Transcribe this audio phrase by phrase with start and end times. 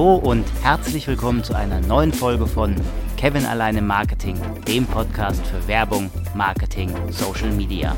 [0.00, 2.74] Hallo und herzlich willkommen zu einer neuen Folge von
[3.18, 4.34] Kevin alleine Marketing,
[4.66, 7.94] dem Podcast für Werbung, Marketing, Social Media.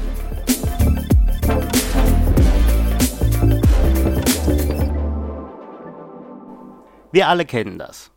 [7.13, 8.11] Wir alle kennen das.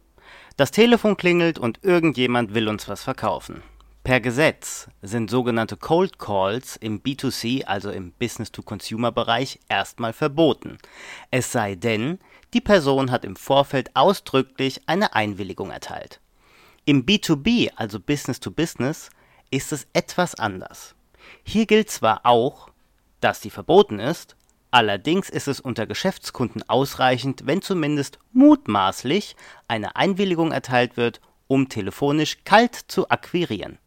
[0.57, 3.61] Das Telefon klingelt und irgendjemand will uns was verkaufen.
[4.05, 10.77] Per Gesetz sind sogenannte Cold Calls im B2C, also im Business-to-Consumer-Bereich, erstmal verboten.
[11.31, 12.19] Es sei denn,
[12.53, 16.21] die Person hat im Vorfeld ausdrücklich eine Einwilligung erteilt.
[16.85, 19.09] Im B2B, also Business to Business,
[19.49, 20.93] ist es etwas anders.
[21.43, 22.69] Hier gilt zwar auch,
[23.21, 24.35] dass die verboten ist,
[24.69, 29.35] allerdings ist es unter Geschäftskunden ausreichend, wenn zumindest mutmaßlich
[29.67, 33.79] eine Einwilligung erteilt wird, um telefonisch kalt zu akquirieren.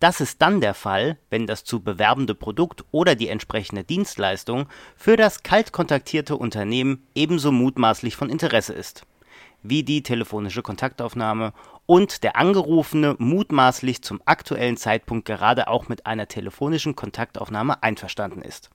[0.00, 5.16] Das ist dann der Fall, wenn das zu bewerbende Produkt oder die entsprechende Dienstleistung für
[5.16, 9.06] das kalt kontaktierte Unternehmen ebenso mutmaßlich von Interesse ist,
[9.62, 11.52] wie die telefonische Kontaktaufnahme
[11.86, 18.70] und der Angerufene mutmaßlich zum aktuellen Zeitpunkt gerade auch mit einer telefonischen Kontaktaufnahme einverstanden ist.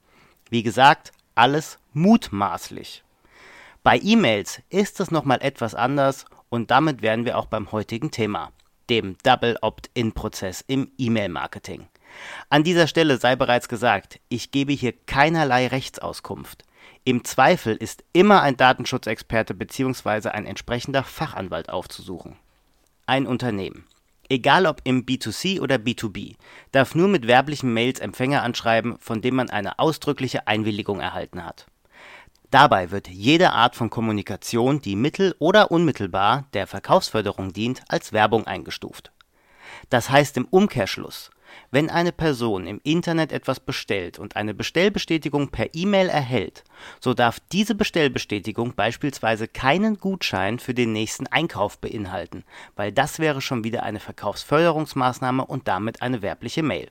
[0.50, 3.04] Wie gesagt, alles mutmaßlich.
[3.84, 8.52] Bei E-Mails ist es nochmal etwas anders und damit wären wir auch beim heutigen Thema
[8.90, 11.88] dem Double Opt-in-Prozess im E-Mail-Marketing.
[12.50, 16.64] An dieser Stelle sei bereits gesagt, ich gebe hier keinerlei Rechtsauskunft.
[17.04, 20.30] Im Zweifel ist immer ein Datenschutzexperte bzw.
[20.30, 22.36] ein entsprechender Fachanwalt aufzusuchen.
[23.06, 23.86] Ein Unternehmen,
[24.30, 26.36] egal ob im B2C oder B2B,
[26.72, 31.66] darf nur mit werblichen Mails Empfänger anschreiben, von dem man eine ausdrückliche Einwilligung erhalten hat.
[32.52, 38.48] Dabei wird jede Art von Kommunikation, die mittel oder unmittelbar der Verkaufsförderung dient, als Werbung
[38.48, 39.12] eingestuft.
[39.92, 41.30] Das heißt im Umkehrschluss,
[41.72, 46.64] wenn eine Person im Internet etwas bestellt und eine Bestellbestätigung per E-Mail erhält,
[47.00, 52.44] so darf diese Bestellbestätigung beispielsweise keinen Gutschein für den nächsten Einkauf beinhalten,
[52.76, 56.90] weil das wäre schon wieder eine Verkaufsförderungsmaßnahme und damit eine werbliche Mail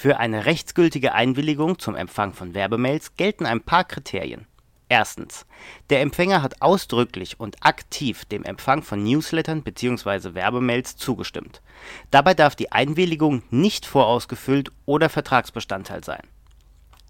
[0.00, 4.46] für eine rechtsgültige Einwilligung zum Empfang von Werbemails gelten ein paar Kriterien.
[4.88, 5.44] Erstens.
[5.90, 10.32] Der Empfänger hat ausdrücklich und aktiv dem Empfang von Newslettern bzw.
[10.32, 11.60] Werbemails zugestimmt.
[12.10, 16.22] Dabei darf die Einwilligung nicht vorausgefüllt oder Vertragsbestandteil sein.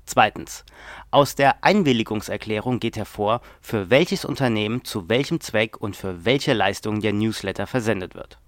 [0.05, 0.65] Zweitens.
[1.13, 7.01] Aus der Einwilligungserklärung geht hervor, für welches Unternehmen zu welchem Zweck und für welche Leistung
[7.01, 8.41] der Newsletter versendet wird.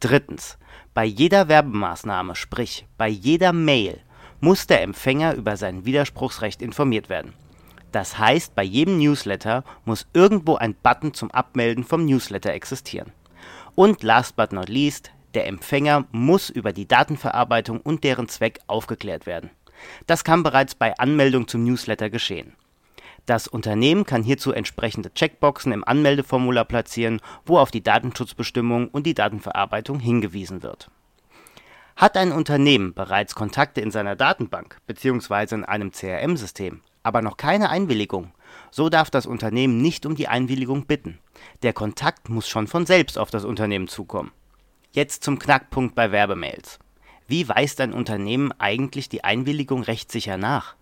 [0.00, 0.58] Drittens.
[0.94, 4.00] Bei jeder Werbemaßnahme, sprich bei jeder Mail,
[4.40, 7.32] muss der Empfänger über sein Widerspruchsrecht informiert werden.
[7.92, 13.12] Das heißt, bei jedem Newsletter muss irgendwo ein Button zum Abmelden vom Newsletter existieren.
[13.74, 19.26] Und last but not least, der Empfänger muss über die Datenverarbeitung und deren Zweck aufgeklärt
[19.26, 19.50] werden.
[20.06, 22.54] Das kann bereits bei Anmeldung zum Newsletter geschehen.
[23.26, 29.14] Das Unternehmen kann hierzu entsprechende Checkboxen im Anmeldeformular platzieren, wo auf die Datenschutzbestimmungen und die
[29.14, 30.90] Datenverarbeitung hingewiesen wird.
[31.96, 35.56] Hat ein Unternehmen bereits Kontakte in seiner Datenbank bzw.
[35.56, 38.32] in einem CRM-System, aber noch keine Einwilligung,
[38.70, 41.18] so darf das Unternehmen nicht um die Einwilligung bitten.
[41.62, 44.30] Der Kontakt muss schon von selbst auf das Unternehmen zukommen.
[44.92, 46.78] Jetzt zum Knackpunkt bei Werbemails.
[47.26, 50.76] Wie weist ein Unternehmen eigentlich die Einwilligung rechtssicher nach?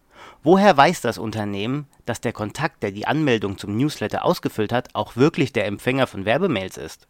[0.45, 5.17] Woher weiß das Unternehmen, dass der Kontakt, der die Anmeldung zum Newsletter ausgefüllt hat, auch
[5.17, 7.09] wirklich der Empfänger von Werbemails ist?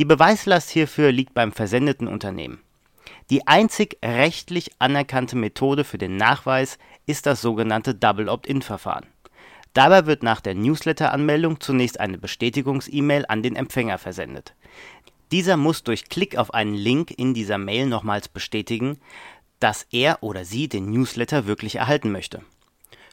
[0.00, 2.60] Die Beweislast hierfür liegt beim versendeten Unternehmen.
[3.30, 9.06] Die einzig rechtlich anerkannte Methode für den Nachweis ist das sogenannte Double Opt-in-Verfahren.
[9.72, 14.54] Dabei wird nach der Newsletter-Anmeldung zunächst eine Bestätigungs-E-Mail an den Empfänger versendet.
[15.30, 18.98] Dieser muss durch Klick auf einen Link in dieser Mail nochmals bestätigen,
[19.60, 22.42] dass er oder sie den Newsletter wirklich erhalten möchte.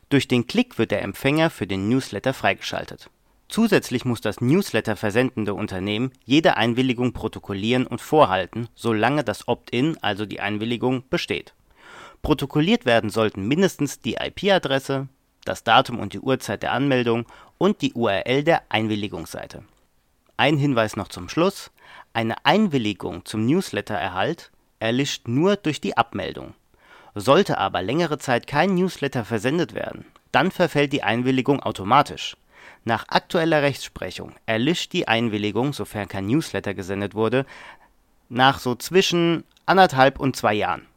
[0.10, 3.10] Durch den Klick wird der Empfänger für den Newsletter freigeschaltet.
[3.48, 10.26] Zusätzlich muss das Newsletter versendende Unternehmen jede Einwilligung protokollieren und vorhalten, solange das Opt-in, also
[10.26, 11.54] die Einwilligung, besteht.
[12.22, 15.08] Protokolliert werden sollten mindestens die IP-Adresse,
[15.44, 17.26] das Datum und die Uhrzeit der Anmeldung
[17.58, 19.64] und die URL der Einwilligungsseite.
[20.38, 21.72] Ein Hinweis noch zum Schluss.
[22.14, 26.54] Eine Einwilligung zum Newsletter-Erhalt erlischt nur durch die Abmeldung.
[27.14, 32.36] Sollte aber längere Zeit kein Newsletter versendet werden, dann verfällt die Einwilligung automatisch.
[32.84, 37.46] Nach aktueller Rechtsprechung erlischt die Einwilligung, sofern kein Newsletter gesendet wurde,
[38.30, 40.88] nach so zwischen anderthalb und zwei Jahren.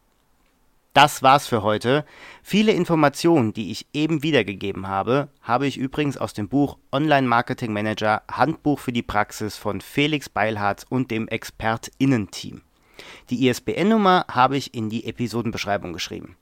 [0.92, 2.04] Das war's für heute.
[2.42, 7.72] Viele Informationen, die ich eben wiedergegeben habe, habe ich übrigens aus dem Buch Online Marketing
[7.72, 12.62] Manager Handbuch für die Praxis von Felix Beilharz und dem ExpertInnen-Team.
[13.30, 16.36] Die ISBN-Nummer habe ich in die Episodenbeschreibung geschrieben.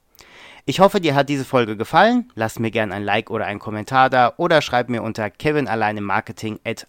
[0.69, 2.32] Ich hoffe, dir hat diese Folge gefallen.
[2.35, 6.87] Lass mir gerne ein Like oder einen Kommentar da oder schreib mir unter kevinalleinemarketing at.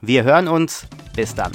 [0.00, 0.86] Wir hören uns.
[1.16, 1.52] Bis dann.